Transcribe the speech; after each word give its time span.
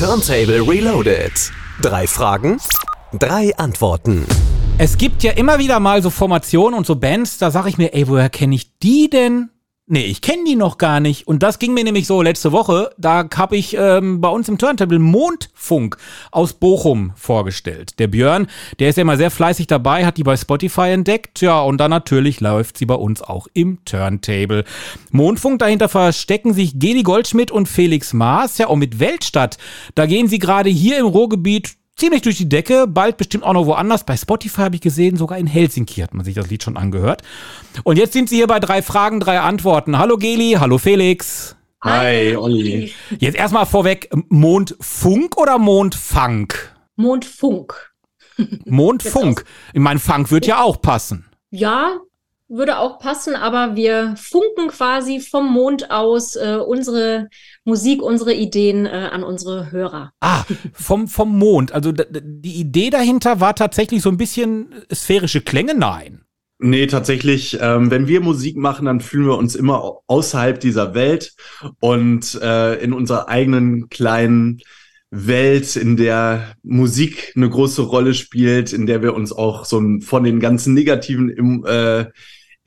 Turntable 0.00 0.66
Reloaded. 0.66 1.30
Drei 1.82 2.06
Fragen, 2.06 2.56
drei 3.12 3.54
Antworten. 3.58 4.24
Es 4.78 4.96
gibt 4.96 5.22
ja 5.22 5.32
immer 5.32 5.58
wieder 5.58 5.78
mal 5.78 6.02
so 6.02 6.08
Formationen 6.08 6.74
und 6.74 6.86
so 6.86 6.96
Bands, 6.96 7.36
da 7.36 7.50
sage 7.50 7.68
ich 7.68 7.76
mir, 7.76 7.92
ey, 7.92 8.08
woher 8.08 8.30
kenne 8.30 8.54
ich 8.54 8.78
die 8.78 9.10
denn? 9.10 9.50
Nee, 9.92 10.04
ich 10.04 10.20
kenne 10.20 10.44
die 10.46 10.54
noch 10.54 10.78
gar 10.78 11.00
nicht. 11.00 11.26
Und 11.26 11.42
das 11.42 11.58
ging 11.58 11.74
mir 11.74 11.82
nämlich 11.82 12.06
so 12.06 12.22
letzte 12.22 12.52
Woche. 12.52 12.92
Da 12.96 13.28
habe 13.34 13.56
ich 13.56 13.76
ähm, 13.76 14.20
bei 14.20 14.28
uns 14.28 14.48
im 14.48 14.56
Turntable 14.56 15.00
Mondfunk 15.00 15.96
aus 16.30 16.52
Bochum 16.52 17.10
vorgestellt. 17.16 17.98
Der 17.98 18.06
Björn, 18.06 18.46
der 18.78 18.90
ist 18.90 18.98
ja 18.98 19.02
immer 19.02 19.16
sehr 19.16 19.32
fleißig 19.32 19.66
dabei, 19.66 20.06
hat 20.06 20.16
die 20.16 20.22
bei 20.22 20.36
Spotify 20.36 20.90
entdeckt. 20.90 21.40
Ja, 21.40 21.58
und 21.62 21.78
dann 21.78 21.90
natürlich 21.90 22.38
läuft 22.40 22.78
sie 22.78 22.86
bei 22.86 22.94
uns 22.94 23.20
auch 23.20 23.48
im 23.52 23.84
Turntable. 23.84 24.62
Mondfunk, 25.10 25.58
dahinter 25.58 25.88
verstecken 25.88 26.54
sich 26.54 26.78
Geli 26.78 27.02
Goldschmidt 27.02 27.50
und 27.50 27.66
Felix 27.66 28.12
Maas. 28.12 28.58
Ja, 28.58 28.68
und 28.68 28.78
mit 28.78 29.00
Weltstadt, 29.00 29.58
da 29.96 30.06
gehen 30.06 30.28
sie 30.28 30.38
gerade 30.38 30.70
hier 30.70 31.00
im 31.00 31.06
Ruhrgebiet 31.06 31.79
ziemlich 32.00 32.22
durch 32.22 32.38
die 32.38 32.48
Decke, 32.48 32.86
bald 32.88 33.18
bestimmt 33.18 33.44
auch 33.44 33.52
noch 33.52 33.66
woanders. 33.66 34.04
Bei 34.04 34.16
Spotify 34.16 34.62
habe 34.62 34.74
ich 34.74 34.80
gesehen, 34.80 35.16
sogar 35.16 35.38
in 35.38 35.46
Helsinki 35.46 36.00
hat 36.00 36.14
man 36.14 36.24
sich 36.24 36.34
das 36.34 36.50
Lied 36.50 36.62
schon 36.62 36.76
angehört. 36.76 37.22
Und 37.84 37.98
jetzt 37.98 38.14
sind 38.14 38.28
sie 38.28 38.36
hier 38.36 38.46
bei 38.46 38.58
drei 38.58 38.82
Fragen, 38.82 39.20
drei 39.20 39.40
Antworten. 39.40 39.98
Hallo 39.98 40.16
Geli, 40.16 40.56
hallo 40.58 40.78
Felix. 40.78 41.56
Hi, 41.82 42.36
Olli. 42.36 42.92
Jetzt 43.18 43.36
erstmal 43.36 43.66
vorweg, 43.66 44.10
Mondfunk 44.28 45.36
oder 45.38 45.58
Mondfunk? 45.58 46.74
Mondfunk. 46.96 47.92
Mondfunk. 48.66 49.44
Ich 49.72 49.80
meine, 49.80 50.00
Funk 50.00 50.30
wird 50.30 50.46
ja 50.46 50.62
auch 50.62 50.80
passen. 50.80 51.26
Ja, 51.50 51.98
würde 52.50 52.78
auch 52.78 52.98
passen, 52.98 53.36
aber 53.36 53.76
wir 53.76 54.14
funken 54.16 54.68
quasi 54.68 55.20
vom 55.20 55.50
Mond 55.50 55.90
aus 55.90 56.34
äh, 56.36 56.58
unsere 56.66 57.28
Musik, 57.64 58.02
unsere 58.02 58.34
Ideen 58.34 58.86
äh, 58.86 59.08
an 59.12 59.22
unsere 59.22 59.70
Hörer. 59.70 60.12
Ah, 60.20 60.44
vom, 60.72 61.06
vom 61.08 61.38
Mond. 61.38 61.72
Also 61.72 61.92
die 61.92 62.54
Idee 62.54 62.90
dahinter 62.90 63.40
war 63.40 63.54
tatsächlich 63.54 64.02
so 64.02 64.10
ein 64.10 64.16
bisschen 64.16 64.74
sphärische 64.92 65.40
Klänge? 65.40 65.74
Nein. 65.74 66.22
Nee, 66.62 66.88
tatsächlich, 66.88 67.56
ähm, 67.58 67.90
wenn 67.90 68.06
wir 68.06 68.20
Musik 68.20 68.56
machen, 68.56 68.84
dann 68.84 69.00
fühlen 69.00 69.26
wir 69.26 69.38
uns 69.38 69.54
immer 69.54 70.00
außerhalb 70.08 70.60
dieser 70.60 70.92
Welt 70.92 71.34
und 71.78 72.38
äh, 72.42 72.74
in 72.82 72.92
unserer 72.92 73.28
eigenen 73.28 73.88
kleinen 73.88 74.60
Welt, 75.10 75.74
in 75.76 75.96
der 75.96 76.54
Musik 76.62 77.32
eine 77.34 77.48
große 77.48 77.82
Rolle 77.82 78.12
spielt, 78.12 78.72
in 78.74 78.86
der 78.86 79.02
wir 79.02 79.14
uns 79.14 79.32
auch 79.32 79.64
so 79.64 79.82
von 80.00 80.22
den 80.22 80.38
ganzen 80.38 80.74
negativen 80.74 81.64
äh, 81.64 82.06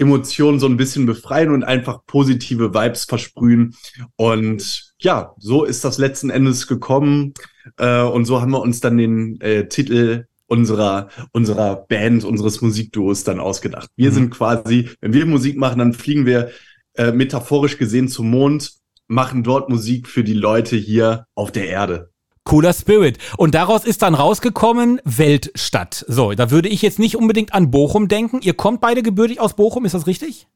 Emotionen 0.04 0.59
so 0.59 0.68
ein 0.68 0.78
bisschen 0.78 1.06
befreien 1.06 1.52
und 1.52 1.64
einfach 1.64 2.06
positive 2.06 2.73
Vibes 2.73 3.06
versprühen. 3.06 3.76
Und 4.16 4.94
ja, 5.00 5.34
so 5.38 5.64
ist 5.64 5.84
das 5.84 5.98
letzten 5.98 6.30
Endes 6.30 6.68
gekommen. 6.68 7.34
Äh, 7.78 8.04
und 8.04 8.26
so 8.26 8.42
haben 8.42 8.52
wir 8.52 8.62
uns 8.62 8.80
dann 8.80 8.98
den 8.98 9.42
äh, 9.42 9.68
Titel 9.68 10.28
unserer, 10.46 11.09
unserer 11.31 11.76
Band, 11.76 12.24
unseres 12.24 12.62
Musikduos 12.62 13.24
dann 13.24 13.40
ausgedacht. 13.40 13.90
Wir 13.96 14.12
mhm. 14.12 14.16
sind 14.16 14.30
quasi, 14.30 14.90
wenn 15.02 15.14
wir 15.14 15.26
Musik 15.26 15.58
machen, 15.58 15.80
dann 15.80 15.94
fliegen 15.94 16.26
wir 16.26 16.52
äh, 16.96 17.12
metaphorisch 17.12 17.78
gesehen 17.78 18.08
zum 18.08 18.30
Mond, 18.30 18.74
machen 19.08 19.44
dort 19.44 19.70
Musik 19.70 20.08
für 20.08 20.24
die 20.24 20.34
Leute 20.34 20.76
hier 20.76 21.26
auf 21.34 21.52
der 21.52 21.68
Erde. 21.68 22.12
Cooler 22.44 22.74
Spirit. 22.74 23.18
Und 23.38 23.56
daraus 23.56 23.86
ist 23.86 24.02
dann 24.02 24.16
rausgekommen 24.16 25.02
Weltstadt. 25.06 26.06
So, 26.08 26.34
da 26.34 26.52
würde 26.52 26.70
ich 26.70 26.82
jetzt 26.82 27.00
nicht 27.00 27.16
unbedingt 27.16 27.54
an 27.54 27.72
Bochum 27.72 28.08
denken. 28.08 28.42
Ihr 28.42 28.54
kommt 28.54 28.82
beide 28.82 29.04
gebürtig 29.04 29.40
aus 29.40 29.56
Bochum, 29.56 29.86
ist 29.86 29.94
das 29.94 30.08
richtig? 30.08 30.48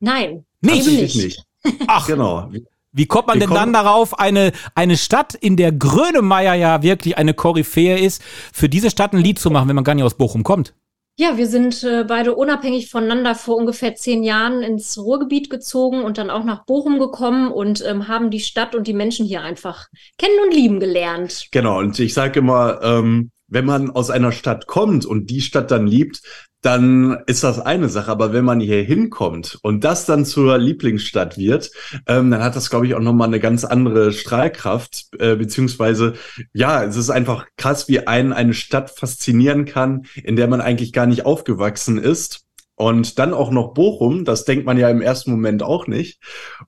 Nein. 0.00 0.44
Nicht? 0.60 0.86
nicht. 0.86 1.16
nicht. 1.16 1.44
Ach, 1.86 2.06
genau. 2.06 2.50
Wie 2.92 3.06
kommt 3.06 3.26
man 3.26 3.38
Wir 3.38 3.46
denn 3.46 3.54
dann 3.54 3.72
darauf, 3.72 4.18
eine, 4.18 4.52
eine 4.74 4.96
Stadt, 4.96 5.34
in 5.34 5.56
der 5.56 5.70
Grönemeyer 5.72 6.54
ja 6.54 6.82
wirklich 6.82 7.18
eine 7.18 7.34
Koryphäe 7.34 7.98
ist, 7.98 8.22
für 8.52 8.68
diese 8.68 8.90
Stadt 8.90 9.12
ein 9.12 9.20
Lied 9.20 9.38
zu 9.38 9.50
machen, 9.50 9.68
wenn 9.68 9.76
man 9.76 9.84
gar 9.84 9.94
nicht 9.94 10.04
aus 10.04 10.14
Bochum 10.14 10.42
kommt? 10.44 10.74
Ja, 11.18 11.38
wir 11.38 11.46
sind 11.46 11.82
äh, 11.82 12.04
beide 12.06 12.34
unabhängig 12.34 12.90
voneinander 12.90 13.34
vor 13.34 13.56
ungefähr 13.56 13.94
zehn 13.94 14.22
Jahren 14.22 14.62
ins 14.62 14.98
Ruhrgebiet 14.98 15.48
gezogen 15.48 16.02
und 16.02 16.18
dann 16.18 16.28
auch 16.28 16.44
nach 16.44 16.66
Bochum 16.66 16.98
gekommen 16.98 17.50
und 17.50 17.82
ähm, 17.86 18.06
haben 18.06 18.30
die 18.30 18.40
Stadt 18.40 18.74
und 18.74 18.86
die 18.86 18.92
Menschen 18.92 19.24
hier 19.24 19.40
einfach 19.40 19.86
kennen 20.18 20.38
und 20.44 20.52
lieben 20.52 20.78
gelernt. 20.78 21.48
Genau, 21.52 21.78
und 21.78 21.98
ich 21.98 22.12
sage 22.12 22.40
immer, 22.40 22.82
ähm, 22.82 23.30
wenn 23.48 23.64
man 23.64 23.90
aus 23.90 24.10
einer 24.10 24.32
Stadt 24.32 24.66
kommt 24.66 25.06
und 25.06 25.30
die 25.30 25.40
Stadt 25.40 25.70
dann 25.70 25.86
liebt, 25.86 26.22
dann 26.62 27.18
ist 27.26 27.44
das 27.44 27.60
eine 27.60 27.88
Sache. 27.88 28.10
Aber 28.10 28.32
wenn 28.32 28.44
man 28.44 28.58
hier 28.58 28.82
hinkommt 28.82 29.58
und 29.62 29.84
das 29.84 30.04
dann 30.04 30.24
zur 30.24 30.58
Lieblingsstadt 30.58 31.38
wird, 31.38 31.70
ähm, 32.08 32.30
dann 32.30 32.42
hat 32.42 32.56
das, 32.56 32.70
glaube 32.70 32.86
ich, 32.86 32.94
auch 32.94 33.00
nochmal 33.00 33.28
eine 33.28 33.38
ganz 33.38 33.64
andere 33.64 34.12
Strahlkraft. 34.12 35.06
Äh, 35.18 35.36
beziehungsweise, 35.36 36.14
ja, 36.52 36.82
es 36.82 36.96
ist 36.96 37.10
einfach 37.10 37.46
krass, 37.56 37.88
wie 37.88 38.06
einen 38.06 38.32
eine 38.32 38.54
Stadt 38.54 38.90
faszinieren 38.90 39.64
kann, 39.64 40.06
in 40.16 40.34
der 40.34 40.48
man 40.48 40.60
eigentlich 40.60 40.92
gar 40.92 41.06
nicht 41.06 41.24
aufgewachsen 41.24 41.98
ist. 41.98 42.45
Und 42.76 43.18
dann 43.18 43.32
auch 43.32 43.50
noch 43.50 43.72
Bochum, 43.72 44.24
das 44.26 44.44
denkt 44.44 44.66
man 44.66 44.76
ja 44.76 44.90
im 44.90 45.00
ersten 45.00 45.30
Moment 45.30 45.62
auch 45.62 45.86
nicht. 45.86 46.20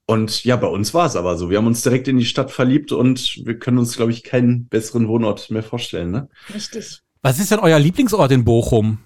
Und 0.06 0.42
ja, 0.42 0.56
bei 0.56 0.66
uns 0.66 0.94
war 0.94 1.06
es 1.06 1.16
aber 1.16 1.36
so. 1.36 1.50
Wir 1.50 1.58
haben 1.58 1.66
uns 1.66 1.82
direkt 1.82 2.08
in 2.08 2.16
die 2.16 2.24
Stadt 2.24 2.50
verliebt 2.50 2.92
und 2.92 3.44
wir 3.44 3.58
können 3.58 3.78
uns, 3.78 3.96
glaube 3.96 4.12
ich, 4.12 4.24
keinen 4.24 4.68
besseren 4.68 5.06
Wohnort 5.06 5.50
mehr 5.50 5.62
vorstellen. 5.62 6.10
Ne? 6.10 6.28
Richtig. 6.52 7.00
Was 7.20 7.38
ist 7.38 7.50
denn 7.50 7.58
euer 7.58 7.78
Lieblingsort 7.78 8.32
in 8.32 8.44
Bochum? 8.44 8.98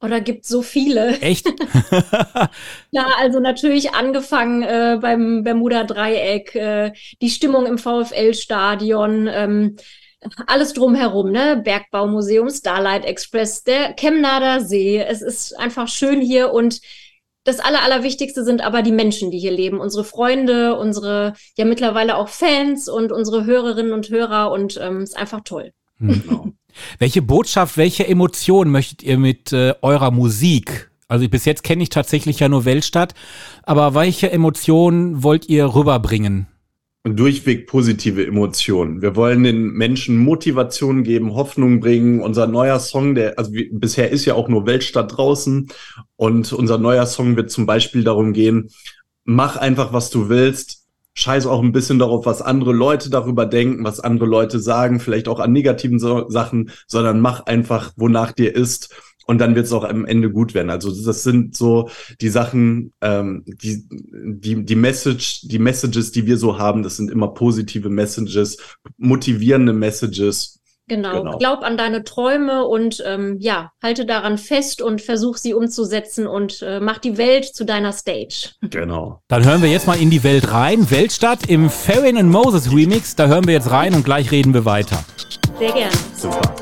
Oder 0.00 0.20
gibt 0.20 0.46
so 0.46 0.62
viele? 0.62 1.18
Echt? 1.20 1.46
ja, 2.90 3.06
also 3.18 3.40
natürlich 3.40 3.94
angefangen 3.94 4.62
äh, 4.62 4.98
beim 5.00 5.42
Bermuda 5.42 5.84
Dreieck, 5.84 6.54
äh, 6.54 6.92
die 7.20 7.30
Stimmung 7.30 7.66
im 7.66 7.78
VfL-Stadion, 7.78 9.28
ähm, 9.30 9.76
alles 10.46 10.72
drumherum, 10.72 11.30
ne? 11.30 11.60
Bergbaumuseum, 11.62 12.50
Starlight 12.50 13.04
Express, 13.04 13.62
der 13.62 13.94
Chemnader 13.94 14.60
See. 14.60 14.98
Es 14.98 15.22
ist 15.22 15.58
einfach 15.58 15.88
schön 15.88 16.20
hier 16.20 16.52
und 16.52 16.80
das 17.44 17.60
Aller, 17.60 17.82
Allerwichtigste 17.82 18.44
sind 18.44 18.60
aber 18.60 18.82
die 18.82 18.92
Menschen, 18.92 19.30
die 19.30 19.38
hier 19.38 19.52
leben. 19.52 19.80
Unsere 19.80 20.04
Freunde, 20.04 20.76
unsere 20.76 21.32
ja 21.56 21.64
mittlerweile 21.64 22.16
auch 22.16 22.28
Fans 22.28 22.88
und 22.88 23.10
unsere 23.10 23.46
Hörerinnen 23.46 23.92
und 23.92 24.10
Hörer 24.10 24.50
und 24.50 24.78
ähm, 24.82 25.00
ist 25.00 25.16
einfach 25.16 25.40
toll. 25.44 25.72
Hm, 25.98 26.22
genau. 26.22 26.48
Welche 26.98 27.22
Botschaft, 27.22 27.76
welche 27.76 28.06
Emotion 28.06 28.70
möchtet 28.70 29.02
ihr 29.02 29.18
mit 29.18 29.52
äh, 29.52 29.74
eurer 29.80 30.10
Musik? 30.10 30.90
Also 31.08 31.26
bis 31.28 31.46
jetzt 31.46 31.62
kenne 31.64 31.82
ich 31.82 31.88
tatsächlich 31.88 32.40
ja 32.40 32.50
nur 32.50 32.66
Weltstadt, 32.66 33.14
aber 33.62 33.94
welche 33.94 34.30
Emotionen 34.30 35.22
wollt 35.22 35.48
ihr 35.48 35.74
rüberbringen? 35.74 36.48
Durchweg 37.16 37.66
positive 37.66 38.26
Emotionen. 38.26 39.02
Wir 39.02 39.16
wollen 39.16 39.44
den 39.44 39.68
Menschen 39.70 40.16
Motivation 40.16 41.02
geben, 41.02 41.34
Hoffnung 41.34 41.80
bringen. 41.80 42.20
Unser 42.20 42.46
neuer 42.46 42.80
Song, 42.80 43.14
der, 43.14 43.38
also 43.38 43.52
wie, 43.52 43.70
bisher 43.72 44.10
ist 44.10 44.24
ja 44.24 44.34
auch 44.34 44.48
nur 44.48 44.66
Weltstadt 44.66 45.16
draußen 45.16 45.68
und 46.16 46.52
unser 46.52 46.78
neuer 46.78 47.06
Song 47.06 47.36
wird 47.36 47.50
zum 47.50 47.66
Beispiel 47.66 48.04
darum 48.04 48.32
gehen, 48.32 48.70
mach 49.24 49.56
einfach, 49.56 49.92
was 49.92 50.10
du 50.10 50.28
willst, 50.28 50.86
scheiß 51.14 51.46
auch 51.46 51.62
ein 51.62 51.72
bisschen 51.72 51.98
darauf, 51.98 52.26
was 52.26 52.42
andere 52.42 52.72
Leute 52.72 53.10
darüber 53.10 53.44
denken, 53.44 53.84
was 53.84 53.98
andere 53.98 54.26
Leute 54.26 54.60
sagen, 54.60 55.00
vielleicht 55.00 55.26
auch 55.28 55.40
an 55.40 55.52
negativen 55.52 55.98
so 55.98 56.28
Sachen, 56.30 56.70
sondern 56.86 57.20
mach 57.20 57.46
einfach, 57.46 57.92
wonach 57.96 58.32
dir 58.32 58.54
ist. 58.54 58.94
Und 59.28 59.38
dann 59.42 59.54
wird 59.54 59.66
es 59.66 59.72
auch 59.72 59.84
am 59.84 60.06
Ende 60.06 60.30
gut 60.30 60.54
werden. 60.54 60.70
Also 60.70 60.90
das 61.04 61.22
sind 61.22 61.54
so 61.54 61.90
die 62.22 62.30
Sachen, 62.30 62.94
ähm, 63.02 63.44
die, 63.46 63.86
die, 63.90 64.64
die 64.64 64.74
Message, 64.74 65.42
die 65.42 65.58
Messages, 65.58 66.12
die 66.12 66.26
wir 66.26 66.38
so 66.38 66.58
haben, 66.58 66.82
das 66.82 66.96
sind 66.96 67.10
immer 67.10 67.28
positive 67.28 67.90
Messages, 67.90 68.56
motivierende 68.96 69.74
Messages. 69.74 70.60
Genau. 70.88 71.22
genau. 71.22 71.36
Glaub 71.36 71.62
an 71.62 71.76
deine 71.76 72.04
Träume 72.04 72.64
und 72.64 73.02
ähm, 73.06 73.36
ja, 73.38 73.70
halte 73.82 74.06
daran 74.06 74.38
fest 74.38 74.80
und 74.80 75.02
versuch 75.02 75.36
sie 75.36 75.52
umzusetzen 75.52 76.26
und 76.26 76.62
äh, 76.62 76.80
mach 76.80 76.96
die 76.96 77.18
Welt 77.18 77.44
zu 77.44 77.66
deiner 77.66 77.92
Stage. 77.92 78.52
Genau. 78.62 79.20
Dann 79.28 79.44
hören 79.44 79.60
wir 79.60 79.68
jetzt 79.68 79.86
mal 79.86 80.00
in 80.00 80.08
die 80.08 80.24
Welt 80.24 80.50
rein. 80.50 80.90
Weltstadt 80.90 81.50
im 81.50 81.68
Farron 81.68 82.16
and 82.16 82.30
Moses 82.30 82.72
Remix. 82.72 83.14
Da 83.14 83.26
hören 83.26 83.46
wir 83.46 83.52
jetzt 83.52 83.70
rein 83.70 83.94
und 83.94 84.06
gleich 84.06 84.30
reden 84.30 84.54
wir 84.54 84.64
weiter. 84.64 85.04
Sehr 85.58 85.72
gerne. 85.72 85.92
Super. 86.16 86.54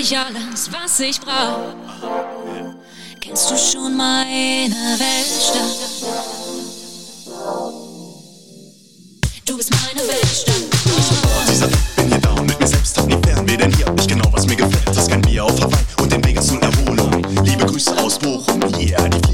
ich 0.00 0.16
alles, 0.16 0.70
was 0.70 1.00
ich 1.00 1.20
brauch. 1.20 1.74
Kennst 3.20 3.50
du 3.50 3.56
schon 3.56 3.96
meine 3.96 4.96
Weltstadt? 4.96 5.76
Du 9.44 9.56
bist 9.56 9.70
meine 9.70 10.08
Weltstadt. 10.08 10.54
Oh, 10.86 11.50
dieser 11.50 11.70
Weg 11.70 11.96
bin 11.96 12.08
hier 12.08 12.18
down, 12.18 12.46
mit 12.46 12.60
mir 12.60 12.66
selbst 12.66 12.96
hab 12.96 13.06
nie 13.06 13.18
Fernweh, 13.24 13.56
denn 13.56 13.74
hier 13.74 13.86
hab 13.86 13.98
ich 14.00 14.06
genau, 14.06 14.28
was 14.30 14.46
mir 14.46 14.56
gefällt. 14.56 14.86
Das 14.86 15.08
kein 15.08 15.22
Bier 15.22 15.44
auf 15.44 15.60
Hawaii 15.60 15.84
und 16.00 16.12
den 16.12 16.24
Weg 16.24 16.42
zu 16.42 16.58
Erholung. 16.60 17.24
Liebe 17.42 17.66
Grüße 17.66 17.96
aus 17.98 18.18
Bochum, 18.18 18.60
yeah, 18.78 19.08
die 19.08 19.27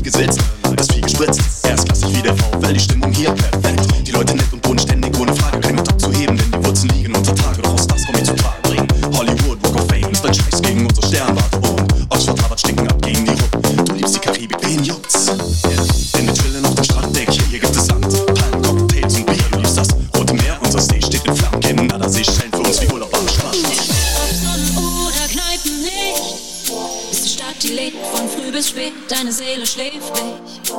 fern, 27.60 28.28
wie 28.36 28.50
bis 28.50 28.68
spät, 28.68 28.92
deine 29.08 29.32
Seele 29.32 29.66
schläft 29.66 30.12
nicht. 30.14 30.72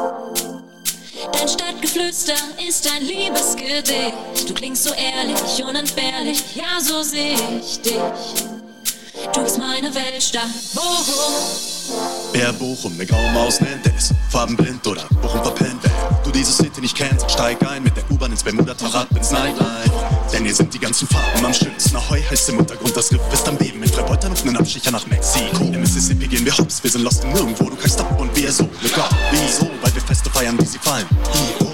Dein 1.31 1.47
Stadtgeflüster 1.47 2.33
ist 2.67 2.89
ein 2.91 3.03
Liebesgedicht. 3.03 4.47
Du 4.47 4.53
klingst 4.53 4.83
so 4.83 4.91
ehrlich, 4.93 5.63
unentbehrlich, 5.63 6.43
ja, 6.55 6.79
so 6.79 7.01
seh 7.01 7.33
ich 7.59 7.81
dich. 7.81 7.95
Du 9.33 9.41
bist 9.41 9.57
meine 9.57 9.93
Weltstadt, 9.93 10.49
Bochum. 10.73 11.33
Wer 12.33 12.53
Bochum 12.53 12.95
ne 12.97 13.05
Gaumaus 13.05 13.59
nennt, 13.61 13.85
der 13.85 13.95
ist 13.95 14.13
farbenblind 14.29 14.85
oder 14.85 15.03
Bochum 15.21 15.41
verpennt. 15.41 15.81
Wer 15.83 16.21
du 16.23 16.31
diese 16.31 16.51
City 16.51 16.81
nicht 16.81 16.95
kennst, 16.95 17.31
steig 17.31 17.65
ein 17.67 17.83
mit 17.83 17.95
der 17.95 18.03
U-Bahn 18.11 18.31
ins 18.31 18.43
Bermuda-Fahrrad 18.43 19.09
ins 19.11 19.31
Nightlife. 19.31 19.74
Denn 20.35 20.43
hier 20.43 20.53
sind 20.53 20.73
die 20.73 20.79
ganzen 20.79 21.07
Farben 21.07 21.45
am 21.45 21.53
schönsten. 21.53 21.95
Ahoi 21.95 22.21
heißt 22.21 22.49
im 22.49 22.57
Untergrund, 22.57 22.95
das 22.97 23.09
Riff 23.09 23.21
ist 23.31 23.47
am 23.47 23.55
Beben. 23.55 23.79
Mit 23.79 23.89
Freibeuter 23.91 24.29
und 24.29 24.41
einen 24.41 24.57
Abstecher 24.57 24.91
nach 24.91 25.07
Mexiko. 25.07 25.63
Im 25.63 25.79
Mississippi 25.79 26.27
gehen 26.27 26.43
wir 26.43 26.57
hops, 26.57 26.83
wir 26.83 26.91
sind 26.91 27.03
lost 27.03 27.23
nirgendwo. 27.23 27.69
Du 27.69 27.77
kannst 27.77 27.97
ab 28.01 28.19
und 28.19 28.35
wir 28.35 28.51
so, 28.51 28.63
look 28.63 28.97
up, 28.97 29.15
wieso? 29.31 29.71
Weil 29.81 29.95
wir 29.95 30.01
Feste 30.01 30.29
feiern, 30.29 30.59
wie 30.59 30.65
sie 30.65 30.77
fallen. 30.77 31.05
Hier, 31.31 31.67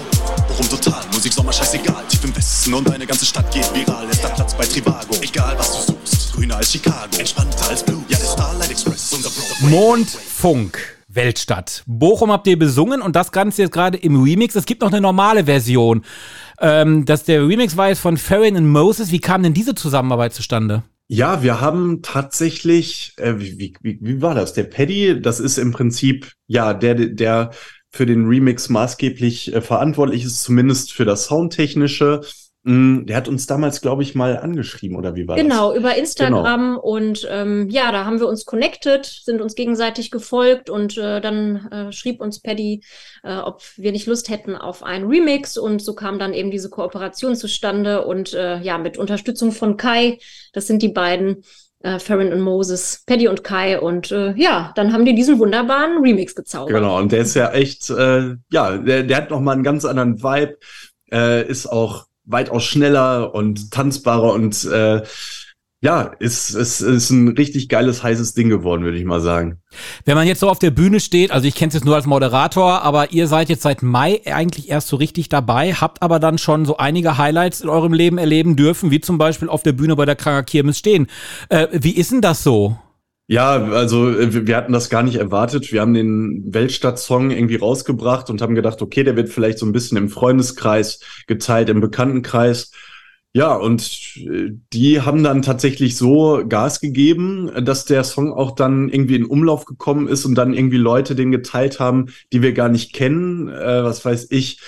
Bochum 0.46 0.68
total, 0.68 1.04
Musik, 1.12 1.32
Sommer, 1.32 1.52
scheißegal. 1.52 2.04
Tief 2.08 2.22
im 2.22 2.36
Westen 2.36 2.72
und 2.72 2.88
deine 2.88 3.04
ganze 3.04 3.26
Stadt 3.26 3.50
geht 3.52 3.68
viral. 3.74 4.08
Ist 4.08 4.22
da 4.22 4.28
Platz 4.28 4.54
bei 4.54 4.64
Trivago, 4.64 5.16
egal 5.20 5.58
was 5.58 5.86
du 5.86 5.92
suchst. 5.94 6.32
Grüner 6.32 6.58
als 6.58 6.70
Chicago, 6.70 7.18
entspannter 7.18 7.68
als 7.68 7.82
Blue. 7.82 8.04
Ja, 8.08 8.16
der 8.16 8.26
Starlight 8.26 8.70
Express 8.70 9.04
ist 9.06 9.12
unser 9.12 9.30
Broadway. 9.30 9.70
Mondfunk. 9.70 10.78
Weltstadt. 11.08 11.82
Bochum 11.86 12.30
habt 12.30 12.46
ihr 12.46 12.58
besungen 12.58 13.02
und 13.02 13.16
das 13.16 13.32
Ganze 13.32 13.62
jetzt 13.62 13.72
gerade 13.72 13.98
im 13.98 14.22
Remix. 14.22 14.54
Es 14.54 14.64
gibt 14.64 14.80
noch 14.82 14.90
eine 14.90 15.00
normale 15.00 15.44
Version. 15.44 16.04
Ähm, 16.64 17.04
dass 17.04 17.24
der 17.24 17.46
Remix 17.46 17.76
war 17.76 17.88
jetzt 17.88 17.98
von 17.98 18.16
Farron 18.16 18.56
und 18.56 18.68
Moses. 18.68 19.10
Wie 19.10 19.20
kam 19.20 19.42
denn 19.42 19.52
diese 19.52 19.74
Zusammenarbeit 19.74 20.32
zustande? 20.32 20.84
Ja, 21.08 21.42
wir 21.42 21.60
haben 21.60 22.00
tatsächlich, 22.02 23.14
äh, 23.18 23.34
wie, 23.38 23.76
wie, 23.82 23.98
wie 24.00 24.22
war 24.22 24.34
das? 24.34 24.54
Der 24.54 24.62
Paddy, 24.62 25.20
das 25.20 25.40
ist 25.40 25.58
im 25.58 25.72
Prinzip, 25.72 26.32
ja, 26.46 26.72
der, 26.72 26.94
der 26.94 27.50
für 27.90 28.06
den 28.06 28.26
Remix 28.26 28.68
maßgeblich 28.68 29.54
äh, 29.54 29.60
verantwortlich 29.60 30.24
ist, 30.24 30.42
zumindest 30.42 30.92
für 30.92 31.04
das 31.04 31.26
Soundtechnische. 31.26 32.22
Mm, 32.64 33.06
Der 33.06 33.16
hat 33.16 33.28
uns 33.28 33.46
damals, 33.46 33.80
glaube 33.80 34.02
ich, 34.04 34.14
mal 34.14 34.36
angeschrieben, 34.38 34.96
oder 34.96 35.16
wie 35.16 35.26
war 35.26 35.36
Genau, 35.36 35.70
das? 35.70 35.78
über 35.80 35.96
Instagram 35.96 36.78
und 36.78 37.26
ähm, 37.28 37.68
ja, 37.70 37.90
da 37.90 38.04
haben 38.04 38.20
wir 38.20 38.28
uns 38.28 38.44
connected, 38.44 39.04
sind 39.04 39.40
uns 39.40 39.56
gegenseitig 39.56 40.10
gefolgt 40.12 40.70
und 40.70 40.96
äh, 40.96 41.20
dann 41.20 41.66
äh, 41.72 41.92
schrieb 41.92 42.20
uns 42.20 42.40
Paddy, 42.40 42.82
äh, 43.24 43.36
ob 43.36 43.62
wir 43.76 43.90
nicht 43.90 44.06
Lust 44.06 44.28
hätten 44.28 44.54
auf 44.54 44.84
einen 44.84 45.08
Remix 45.08 45.58
und 45.58 45.82
so 45.82 45.94
kam 45.94 46.20
dann 46.20 46.34
eben 46.34 46.52
diese 46.52 46.70
Kooperation 46.70 47.34
zustande 47.34 48.04
und 48.06 48.32
äh, 48.32 48.60
ja, 48.60 48.78
mit 48.78 48.96
Unterstützung 48.96 49.50
von 49.50 49.76
Kai, 49.76 50.18
das 50.52 50.68
sind 50.68 50.82
die 50.82 50.88
beiden, 50.90 51.42
äh, 51.80 51.98
Farron 51.98 52.32
und 52.32 52.40
Moses, 52.40 53.02
Paddy 53.06 53.26
und 53.26 53.42
Kai 53.42 53.80
und 53.80 54.12
äh, 54.12 54.34
ja, 54.34 54.72
dann 54.76 54.92
haben 54.92 55.04
die 55.04 55.16
diesen 55.16 55.40
wunderbaren 55.40 55.98
Remix 56.00 56.36
gezaubert. 56.36 56.72
Genau, 56.74 56.98
und 56.98 57.10
der 57.10 57.22
ist 57.22 57.34
ja 57.34 57.50
echt, 57.50 57.90
äh, 57.90 58.36
ja, 58.52 58.76
der, 58.78 59.02
der 59.02 59.16
hat 59.16 59.30
noch 59.30 59.40
mal 59.40 59.50
einen 59.52 59.64
ganz 59.64 59.84
anderen 59.84 60.22
Vibe, 60.22 60.58
äh, 61.10 61.44
ist 61.48 61.66
auch 61.66 62.06
weitaus 62.24 62.64
schneller 62.64 63.34
und 63.34 63.70
tanzbarer 63.70 64.32
und 64.32 64.64
äh, 64.64 65.02
ja, 65.84 66.02
ist, 66.20 66.50
ist, 66.50 66.80
ist 66.80 67.10
ein 67.10 67.28
richtig 67.30 67.68
geiles, 67.68 68.04
heißes 68.04 68.34
Ding 68.34 68.48
geworden, 68.48 68.84
würde 68.84 68.98
ich 68.98 69.04
mal 69.04 69.20
sagen. 69.20 69.58
Wenn 70.04 70.14
man 70.14 70.28
jetzt 70.28 70.38
so 70.38 70.48
auf 70.48 70.60
der 70.60 70.70
Bühne 70.70 71.00
steht, 71.00 71.32
also 71.32 71.48
ich 71.48 71.56
kenne 71.56 71.68
es 71.68 71.74
jetzt 71.74 71.84
nur 71.84 71.96
als 71.96 72.06
Moderator, 72.06 72.82
aber 72.82 73.10
ihr 73.10 73.26
seid 73.26 73.48
jetzt 73.48 73.62
seit 73.62 73.82
Mai 73.82 74.20
eigentlich 74.24 74.68
erst 74.68 74.86
so 74.86 74.96
richtig 74.96 75.28
dabei, 75.28 75.72
habt 75.72 76.00
aber 76.00 76.20
dann 76.20 76.38
schon 76.38 76.66
so 76.66 76.76
einige 76.76 77.18
Highlights 77.18 77.62
in 77.62 77.68
eurem 77.68 77.92
Leben 77.92 78.16
erleben 78.16 78.54
dürfen, 78.54 78.92
wie 78.92 79.00
zum 79.00 79.18
Beispiel 79.18 79.48
auf 79.48 79.64
der 79.64 79.72
Bühne 79.72 79.96
bei 79.96 80.06
der 80.06 80.14
Kranger 80.14 80.44
Kirmes 80.44 80.78
stehen. 80.78 81.08
Äh, 81.48 81.66
wie 81.72 81.96
ist 81.96 82.12
denn 82.12 82.20
das 82.20 82.44
so? 82.44 82.78
Ja, 83.28 83.64
also 83.64 84.10
äh, 84.10 84.46
wir 84.46 84.56
hatten 84.56 84.72
das 84.72 84.90
gar 84.90 85.02
nicht 85.02 85.16
erwartet. 85.16 85.72
Wir 85.72 85.80
haben 85.80 85.94
den 85.94 86.42
Weltstadt-Song 86.52 87.30
irgendwie 87.30 87.56
rausgebracht 87.56 88.28
und 88.30 88.42
haben 88.42 88.54
gedacht, 88.54 88.82
okay, 88.82 89.04
der 89.04 89.16
wird 89.16 89.30
vielleicht 89.30 89.58
so 89.58 89.66
ein 89.66 89.72
bisschen 89.72 89.96
im 89.96 90.08
Freundeskreis 90.08 91.00
geteilt, 91.26 91.68
im 91.68 91.80
Bekanntenkreis. 91.80 92.72
Ja, 93.34 93.54
und 93.54 94.16
äh, 94.16 94.50
die 94.72 95.00
haben 95.00 95.22
dann 95.24 95.40
tatsächlich 95.40 95.96
so 95.96 96.42
Gas 96.46 96.80
gegeben, 96.80 97.50
dass 97.64 97.86
der 97.86 98.04
Song 98.04 98.32
auch 98.32 98.54
dann 98.54 98.90
irgendwie 98.90 99.16
in 99.16 99.24
Umlauf 99.24 99.64
gekommen 99.64 100.08
ist 100.08 100.26
und 100.26 100.34
dann 100.34 100.52
irgendwie 100.52 100.76
Leute 100.76 101.14
den 101.14 101.30
geteilt 101.30 101.80
haben, 101.80 102.06
die 102.32 102.42
wir 102.42 102.52
gar 102.52 102.68
nicht 102.68 102.92
kennen. 102.92 103.48
Äh, 103.48 103.84
was 103.84 104.04
weiß 104.04 104.26
ich, 104.30 104.60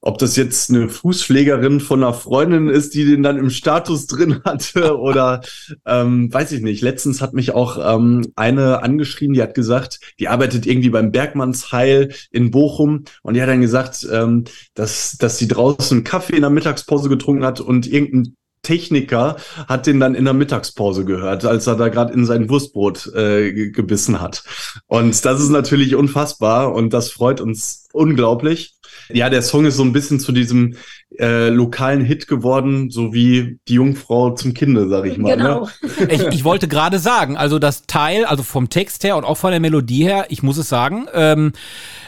ob 0.00 0.18
das 0.18 0.36
jetzt 0.36 0.70
eine 0.70 0.88
Fußpflegerin 0.88 1.80
von 1.80 2.02
einer 2.04 2.14
Freundin 2.14 2.68
ist, 2.68 2.94
die 2.94 3.04
den 3.04 3.22
dann 3.22 3.36
im 3.36 3.50
Status 3.50 4.06
drin 4.06 4.40
hatte 4.44 4.96
oder 4.98 5.40
ähm, 5.86 6.32
weiß 6.32 6.52
ich 6.52 6.62
nicht. 6.62 6.82
Letztens 6.82 7.20
hat 7.20 7.32
mich 7.34 7.52
auch 7.52 7.78
ähm, 7.96 8.26
eine 8.36 8.82
angeschrieben, 8.82 9.34
die 9.34 9.42
hat 9.42 9.54
gesagt, 9.54 10.00
die 10.20 10.28
arbeitet 10.28 10.66
irgendwie 10.66 10.90
beim 10.90 11.10
Bergmannsheil 11.10 12.14
in 12.30 12.50
Bochum 12.50 13.04
und 13.22 13.34
die 13.34 13.42
hat 13.42 13.48
dann 13.48 13.60
gesagt, 13.60 14.06
ähm, 14.10 14.44
dass, 14.74 15.16
dass 15.18 15.38
sie 15.38 15.48
draußen 15.48 16.04
Kaffee 16.04 16.36
in 16.36 16.42
der 16.42 16.50
Mittagspause 16.50 17.08
getrunken 17.08 17.44
hat 17.44 17.60
und 17.60 17.86
irgendein 17.86 18.34
Techniker 18.62 19.36
hat 19.68 19.86
den 19.86 20.00
dann 20.00 20.14
in 20.16 20.24
der 20.24 20.34
Mittagspause 20.34 21.04
gehört, 21.04 21.44
als 21.44 21.66
er 21.68 21.76
da 21.76 21.88
gerade 21.88 22.12
in 22.12 22.26
sein 22.26 22.50
Wurstbrot 22.50 23.06
äh, 23.14 23.52
ge- 23.52 23.70
gebissen 23.70 24.20
hat. 24.20 24.42
Und 24.86 25.24
das 25.24 25.40
ist 25.40 25.50
natürlich 25.50 25.94
unfassbar 25.94 26.74
und 26.74 26.92
das 26.92 27.10
freut 27.10 27.40
uns 27.40 27.86
unglaublich. 27.92 28.74
Ja, 29.10 29.30
der 29.30 29.42
Song 29.42 29.64
ist 29.64 29.76
so 29.76 29.82
ein 29.82 29.92
bisschen 29.92 30.20
zu 30.20 30.32
diesem 30.32 30.76
äh, 31.18 31.48
lokalen 31.48 32.04
Hit 32.04 32.28
geworden, 32.28 32.90
so 32.90 33.12
wie 33.12 33.58
die 33.66 33.74
Jungfrau 33.74 34.30
zum 34.34 34.54
Kinde, 34.54 34.88
sag 34.88 35.06
ich 35.06 35.18
mal. 35.18 35.36
Genau. 35.36 35.64
Ne? 35.64 35.68
Ich, 36.10 36.22
ich 36.22 36.44
wollte 36.44 36.68
gerade 36.68 36.98
sagen, 36.98 37.36
also 37.36 37.58
das 37.58 37.82
Teil, 37.86 38.24
also 38.24 38.42
vom 38.42 38.68
Text 38.70 39.04
her 39.04 39.16
und 39.16 39.24
auch 39.24 39.36
von 39.36 39.50
der 39.50 39.60
Melodie 39.60 40.04
her, 40.04 40.26
ich 40.28 40.42
muss 40.42 40.56
es 40.56 40.68
sagen, 40.68 41.06
ähm, 41.12 41.52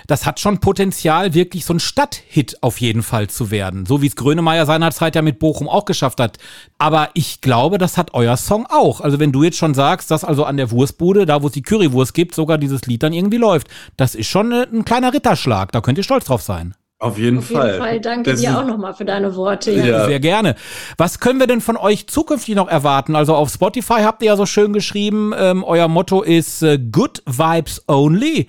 das 0.06 0.26
hat 0.26 0.40
schon 0.40 0.58
Potenzial, 0.58 1.34
wirklich 1.34 1.64
so 1.64 1.74
ein 1.74 1.80
Stadthit 1.80 2.62
auf 2.62 2.80
jeden 2.80 3.02
Fall 3.02 3.28
zu 3.28 3.50
werden. 3.50 3.86
So 3.86 4.02
wie 4.02 4.06
es 4.06 4.16
Grönemeyer 4.16 4.66
seinerzeit 4.66 5.14
ja 5.14 5.22
mit 5.22 5.38
Bochum 5.38 5.68
auch 5.68 5.84
geschafft 5.84 6.20
hat. 6.20 6.38
Aber 6.78 7.10
ich 7.14 7.40
glaube, 7.40 7.78
das 7.78 7.96
hat 7.96 8.14
euer 8.14 8.36
Song 8.36 8.66
auch. 8.68 9.00
Also 9.00 9.18
wenn 9.20 9.32
du 9.32 9.42
jetzt 9.42 9.56
schon 9.56 9.74
sagst, 9.74 10.10
dass 10.10 10.24
also 10.24 10.44
an 10.44 10.56
der 10.56 10.70
Wurstbude, 10.70 11.26
da 11.26 11.42
wo 11.42 11.46
es 11.46 11.52
die 11.52 11.62
Currywurst 11.62 12.14
gibt, 12.14 12.34
sogar 12.34 12.58
dieses 12.58 12.82
Lied 12.86 13.02
dann 13.02 13.12
irgendwie 13.12 13.38
läuft, 13.38 13.68
das 13.96 14.14
ist 14.14 14.28
schon 14.28 14.52
äh, 14.52 14.66
ein 14.72 14.84
kleiner 14.84 15.12
Ritterschlag. 15.12 15.72
Da 15.72 15.80
könnt 15.80 15.98
ihr 15.98 16.04
stolz 16.04 16.24
drauf 16.24 16.42
sein. 16.42 16.74
Auf 17.00 17.16
jeden 17.18 17.38
Auf 17.38 17.48
jeden 17.48 17.60
Fall. 17.62 17.78
Fall, 17.78 18.00
danke 18.00 18.30
Das 18.30 18.40
dir 18.40 18.58
auch 18.58 18.64
nochmal 18.66 18.92
für 18.92 19.06
deine 19.06 19.34
Worte. 19.34 19.72
Ja. 19.72 20.04
Sehr 20.06 20.20
gerne. 20.20 20.54
Was 20.98 21.18
können 21.18 21.40
wir 21.40 21.46
denn 21.46 21.62
von 21.62 21.78
euch 21.78 22.06
zukünftig 22.06 22.54
noch 22.54 22.68
erwarten? 22.68 23.16
Also 23.16 23.34
auf 23.34 23.48
Spotify 23.50 24.02
habt 24.02 24.22
ihr 24.22 24.26
ja 24.26 24.36
so 24.36 24.44
schön 24.44 24.74
geschrieben, 24.74 25.32
ähm, 25.36 25.64
euer 25.64 25.88
Motto 25.88 26.20
ist 26.22 26.62
äh, 26.62 26.78
Good 26.78 27.22
Vibes 27.26 27.82
Only. 27.88 28.48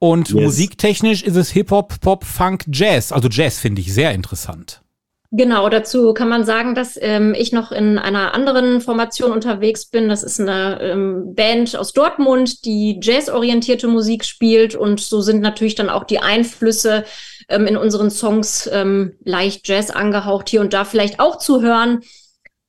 Und 0.00 0.28
Yes. 0.30 0.42
musiktechnisch 0.42 1.22
ist 1.22 1.36
es 1.36 1.50
Hip-Hop, 1.50 2.00
Pop, 2.00 2.24
Funk, 2.24 2.64
Jazz. 2.70 3.12
Also 3.12 3.28
Jazz 3.28 3.58
finde 3.58 3.80
ich 3.80 3.94
sehr 3.94 4.10
interessant. 4.12 4.82
Genau, 5.30 5.68
dazu 5.68 6.14
kann 6.14 6.28
man 6.28 6.44
sagen, 6.44 6.76
dass 6.76 6.96
ähm, 7.00 7.34
ich 7.36 7.50
noch 7.50 7.72
in 7.72 7.98
einer 7.98 8.34
anderen 8.34 8.80
Formation 8.80 9.32
unterwegs 9.32 9.86
bin. 9.86 10.08
Das 10.08 10.22
ist 10.22 10.38
eine 10.38 10.80
ähm, 10.80 11.34
Band 11.34 11.76
aus 11.76 11.92
Dortmund, 11.92 12.64
die 12.64 13.00
jazzorientierte 13.02 13.88
Musik 13.88 14.24
spielt. 14.24 14.76
Und 14.76 15.00
so 15.00 15.20
sind 15.22 15.40
natürlich 15.40 15.74
dann 15.74 15.90
auch 15.90 16.04
die 16.04 16.20
Einflüsse 16.20 17.04
ähm, 17.48 17.66
in 17.66 17.76
unseren 17.76 18.10
Songs 18.10 18.70
ähm, 18.72 19.16
leicht 19.24 19.66
Jazz 19.66 19.90
angehaucht, 19.90 20.48
hier 20.48 20.60
und 20.60 20.72
da 20.72 20.84
vielleicht 20.84 21.18
auch 21.18 21.38
zu 21.38 21.62
hören. 21.62 22.02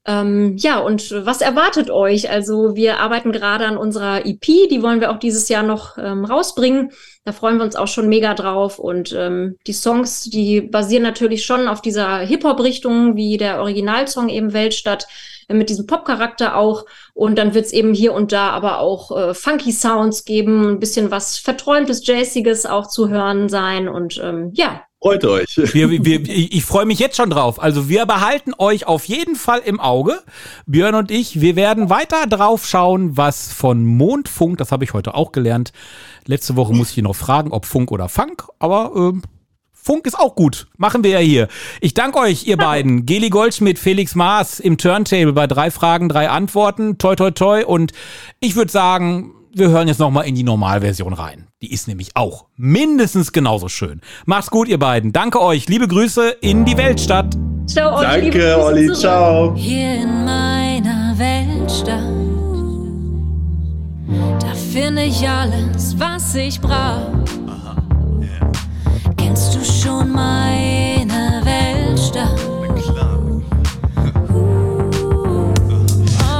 Ähm, 0.08 0.56
ja, 0.58 0.80
und 0.80 1.12
was 1.26 1.42
erwartet 1.42 1.90
euch? 1.90 2.30
Also 2.30 2.76
wir 2.76 3.00
arbeiten 3.00 3.32
gerade 3.32 3.66
an 3.66 3.76
unserer 3.76 4.26
EP, 4.26 4.46
die 4.70 4.84
wollen 4.84 5.02
wir 5.02 5.12
auch 5.12 5.18
dieses 5.18 5.50
Jahr 5.50 5.64
noch 5.64 5.98
ähm, 5.98 6.26
rausbringen. 6.26 6.92
Da 7.24 7.32
freuen 7.32 7.58
wir 7.58 7.64
uns 7.64 7.76
auch 7.76 7.88
schon 7.88 8.08
mega 8.08 8.36
drauf. 8.36 8.78
Und 8.78 9.14
ähm, 9.18 9.58
die 9.66 9.74
Songs, 9.74 10.22
die 10.26 10.62
basieren 10.62 11.02
natürlich 11.02 11.44
schon 11.44 11.68
auf 11.68 11.82
dieser 11.82 12.20
Hip-Hop-Richtung, 12.20 13.16
wie 13.16 13.38
der 13.38 13.60
Originalsong 13.60 14.30
eben 14.30 14.54
Weltstadt, 14.54 15.08
äh, 15.48 15.56
mit 15.56 15.70
diesem 15.70 15.88
Pop-Charakter 15.88 16.56
auch. 16.56 16.86
Und 17.16 17.40
dann 17.40 17.56
wird 17.56 17.66
es 17.66 17.74
eben 17.74 17.96
hier 17.96 18.14
und 18.14 18.32
da 18.32 18.52
aber 18.52 18.80
auch 18.80 19.10
äh, 19.18 19.34
funky 19.34 19.72
Sounds 19.72 20.24
geben, 20.24 20.74
ein 20.74 20.80
bisschen 20.80 21.10
was 21.10 21.40
Verträumtes, 21.40 22.06
Jazziges 22.06 22.68
auch 22.68 22.88
zu 22.88 23.10
hören 23.10 23.50
sein. 23.50 23.88
Und 23.88 24.22
ähm, 24.24 24.52
ja, 24.54 24.84
Freut 25.02 25.24
euch. 25.26 25.56
Wir, 25.74 25.90
wir, 25.90 26.22
ich 26.28 26.66
freue 26.66 26.86
mich 26.86 27.00
jetzt 27.00 27.18
schon 27.18 27.30
drauf. 27.30 27.62
Also 27.62 27.90
wir 27.90 28.06
behalten 28.06 28.54
euch 28.58 28.88
auf 28.88 29.06
jeden 29.06 29.36
Fall 29.36 29.60
im 29.64 29.80
Auge. 29.80 30.20
Björn 30.66 30.96
und 30.96 31.12
ich, 31.12 31.42
wir 31.42 31.56
werden 31.56 31.90
weiter 31.90 32.26
drauf 32.28 32.66
schauen, 32.66 33.16
was 33.16 33.52
von 33.52 33.86
Mondfunk, 33.86 34.58
das 34.58 34.72
habe 34.72 34.84
ich 34.84 34.94
heute 34.94 35.14
auch 35.14 35.32
gelernt. 35.32 35.74
Letzte 36.26 36.56
Woche 36.56 36.74
musste 36.74 37.00
ich 37.00 37.04
noch 37.04 37.16
fragen, 37.16 37.52
ob 37.52 37.66
Funk 37.66 37.92
oder 37.92 38.10
Funk, 38.10 38.48
aber 38.58 38.94
ähm, 38.96 39.22
Funk 39.86 40.08
ist 40.08 40.18
auch 40.18 40.34
gut. 40.34 40.66
Machen 40.78 41.04
wir 41.04 41.12
ja 41.12 41.20
hier. 41.20 41.48
Ich 41.80 41.94
danke 41.94 42.18
euch, 42.18 42.48
ihr 42.48 42.58
beiden. 42.58 43.06
Geli 43.06 43.30
Goldschmidt, 43.30 43.78
Felix 43.78 44.16
Maas 44.16 44.60
im 44.60 44.80
Turntable 44.80 45.34
bei 45.34 45.46
drei 45.46 45.70
Fragen, 45.70 46.10
drei 46.10 46.30
Antworten. 46.30 46.98
Toi, 46.98 47.16
toi, 47.16 47.30
toi. 47.30 47.64
Und 47.64 47.92
ich 48.40 48.56
würde 48.56 48.72
sagen, 48.72 49.36
wir 49.56 49.70
hören 49.70 49.88
jetzt 49.88 50.00
nochmal 50.00 50.28
in 50.28 50.36
die 50.36 50.44
Normalversion 50.44 51.14
rein. 51.14 51.48
Die 51.62 51.72
ist 51.72 51.88
nämlich 51.88 52.10
auch 52.16 52.46
mindestens 52.58 53.32
genauso 53.32 53.70
schön. 53.70 54.02
Macht's 54.26 54.52
gut, 54.52 54.68
ihr 54.68 54.78
beiden. 54.78 55.14
Danke 55.14 55.42
euch. 55.42 55.68
Liebe 55.70 55.88
Grüße 55.88 56.30
in 56.42 56.66
die 56.66 56.76
Weltstadt. 56.78 57.36
ciao, 57.66 57.98
Olli, 57.98 58.30
Danke, 58.30 58.62
Olli. 58.62 58.86
zurück. 58.88 59.00
Ciao. 59.00 59.56
Hier 59.56 59.96
in 60.02 60.26
meiner 60.26 61.14
Weltstadt, 61.18 62.04
da 64.42 64.54
finde 64.74 65.04
ich 65.04 65.28
alles, 65.28 65.96
was 65.98 66.36
ich 66.36 66.60
brauch. 66.60 67.12
Kennst 69.18 69.56
du 69.56 69.64
schon 69.64 70.12
meine 70.12 71.42
Weltstadt? 71.46 72.40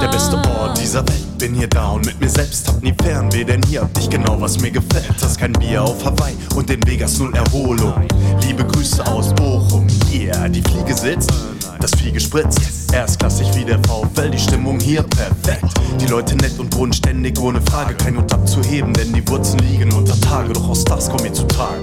Der 0.02 0.08
beste 0.10 0.36
Ort 0.60 0.78
dieser 0.80 1.08
Welt, 1.08 1.25
bin 1.46 1.54
hier 1.54 1.68
da 1.68 1.90
und 1.90 2.04
mit 2.08 2.20
mir 2.20 2.30
selbst 2.30 2.68
hab 2.68 2.82
nie 2.82 2.94
Fernweh, 3.04 3.44
denn 3.44 3.62
hier 3.68 3.82
hab 3.82 3.96
ich 4.00 4.10
genau, 4.10 4.36
was 4.42 4.60
mir 4.62 4.72
gefällt. 4.72 5.14
Das 5.22 5.38
kein 5.38 5.54
Bier 5.54 5.84
auf 5.84 6.04
Hawaii 6.04 6.34
und 6.56 6.72
in 6.72 6.82
Vegas 6.88 7.20
null 7.20 7.36
Erholung. 7.36 7.94
Liebe 8.42 8.66
Grüße 8.66 9.06
aus 9.06 9.32
Bochum, 9.36 9.86
yeah, 10.12 10.50
die 10.50 10.64
Fliege 10.64 10.96
sitzt, 10.96 11.32
das 11.80 11.92
Vieh 12.00 12.12
gespritzt. 12.12 12.60
Erstklassig 12.92 13.46
wie 13.54 13.64
der 13.64 13.78
VfL, 13.84 14.32
die 14.32 14.40
Stimmung 14.40 14.80
hier 14.80 15.04
perfekt. 15.04 15.72
Die 16.02 16.08
Leute 16.08 16.36
nett 16.38 16.58
und 16.58 16.72
bodenständig, 16.72 17.40
ohne 17.40 17.62
Frage, 17.62 17.94
kein 17.94 18.18
Hut 18.18 18.34
abzuheben, 18.34 18.92
denn 18.94 19.14
die 19.14 19.28
Wurzeln 19.28 19.60
liegen 19.60 19.94
unter 19.94 20.20
Tage, 20.22 20.52
doch 20.52 20.68
aus 20.68 20.84
das 20.84 21.12
komm 21.12 21.28
ich 21.28 21.34
zu 21.34 21.44
Tag. 21.44 21.76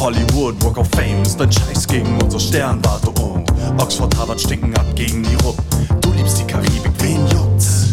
Hollywood, 0.00 0.64
Walk 0.64 0.78
of 0.78 0.88
Fame 0.92 1.20
ist 1.20 1.38
ein 1.38 1.52
Scheiß 1.52 1.86
gegen 1.86 2.18
unsere 2.22 2.40
Sternwarte 2.40 3.10
und 3.10 3.44
Oxford, 3.78 4.16
Harvard 4.16 4.40
stinken 4.40 4.74
ab 4.74 4.86
gegen 4.94 5.22
die 5.22 5.34
Rupp. 5.44 5.58
Du 6.00 6.12
liebst 6.12 6.38
die 6.38 6.44
Karibik, 6.44 6.92
wen 7.00 7.26
juckt's? 7.28 7.85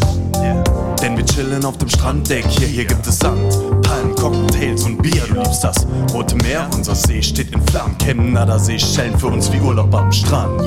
Denn 1.13 1.19
wir 1.19 1.25
chillen 1.27 1.63
auf 1.63 1.77
dem 1.77 1.89
Stranddeck, 1.89 2.43
hier, 2.47 2.67
hier 2.67 2.85
gibt 2.85 3.05
es 3.05 3.19
Sand, 3.19 3.51
Palmen, 3.83 4.15
Cocktails 4.15 4.85
und 4.85 4.99
Bier, 4.99 5.21
du 5.27 5.35
liebst 5.35 5.63
das 5.63 5.85
Rote 6.11 6.35
Meer, 6.37 6.67
unser 6.73 6.95
See 6.95 7.21
steht 7.21 7.51
in 7.51 7.61
Flammen, 7.67 7.95
Chemnader 7.99 8.57
Seychellen 8.57 9.15
für 9.19 9.27
uns 9.27 9.53
wie 9.53 9.59
Urlaub 9.59 9.93
am 9.93 10.11
Strand. 10.11 10.63